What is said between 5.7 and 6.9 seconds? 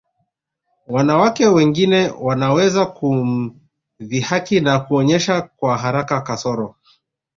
haraka kasoro